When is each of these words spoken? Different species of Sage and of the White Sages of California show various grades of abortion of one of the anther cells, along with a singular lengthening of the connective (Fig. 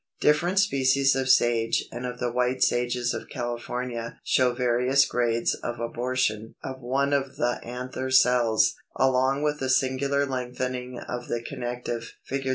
Different 0.19 0.57
species 0.57 1.15
of 1.15 1.29
Sage 1.29 1.87
and 1.91 2.07
of 2.07 2.17
the 2.17 2.31
White 2.31 2.63
Sages 2.63 3.13
of 3.13 3.29
California 3.29 4.19
show 4.23 4.51
various 4.51 5.05
grades 5.05 5.53
of 5.53 5.79
abortion 5.79 6.55
of 6.63 6.81
one 6.81 7.13
of 7.13 7.35
the 7.35 7.59
anther 7.63 8.09
cells, 8.09 8.73
along 8.95 9.43
with 9.43 9.61
a 9.61 9.69
singular 9.69 10.25
lengthening 10.25 10.97
of 10.97 11.27
the 11.27 11.39
connective 11.43 12.13
(Fig. 12.25 12.47